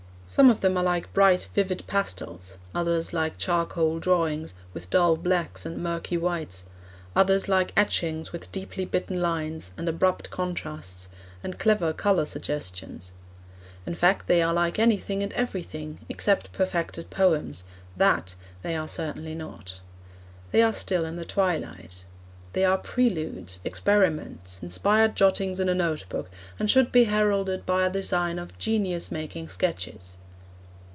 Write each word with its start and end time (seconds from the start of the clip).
Some 0.31 0.49
of 0.49 0.61
them 0.61 0.77
are 0.77 0.83
like 0.85 1.13
bright, 1.13 1.45
vivid 1.53 1.85
pastels; 1.87 2.55
others 2.73 3.11
like 3.11 3.37
charcoal 3.37 3.99
drawings, 3.99 4.53
with 4.73 4.89
dull 4.89 5.17
blacks 5.17 5.65
and 5.65 5.77
murky 5.83 6.15
whites; 6.15 6.63
others 7.17 7.49
like 7.49 7.73
etchings 7.75 8.31
with 8.31 8.49
deeply 8.49 8.85
bitten 8.85 9.19
lines, 9.19 9.73
and 9.77 9.89
abrupt 9.89 10.29
contrasts, 10.29 11.09
and 11.43 11.59
clever 11.59 11.91
colour 11.91 12.23
suggestions. 12.23 13.11
In 13.85 13.93
fact, 13.93 14.27
they 14.27 14.41
are 14.41 14.53
like 14.53 14.79
anything 14.79 15.21
and 15.21 15.33
everything, 15.33 15.99
except 16.07 16.53
perfected 16.53 17.09
poems 17.09 17.65
that 17.97 18.35
they 18.61 18.77
certainly 18.87 19.33
are 19.33 19.35
not. 19.35 19.81
They 20.51 20.61
are 20.61 20.71
still 20.71 21.03
in 21.03 21.17
the 21.17 21.25
twilight. 21.25 22.05
They 22.53 22.63
are 22.63 22.77
preludes, 22.77 23.59
experiments, 23.65 24.59
inspired 24.63 25.15
jottings 25.17 25.59
in 25.59 25.67
a 25.67 25.75
note 25.75 26.05
book, 26.07 26.29
and 26.57 26.71
should 26.71 26.89
be 26.93 27.03
heralded 27.05 27.65
by 27.65 27.85
a 27.85 27.89
design 27.89 28.39
of 28.39 28.57
'Genius 28.57 29.11
Making 29.11 29.49
Sketches.' 29.49 30.15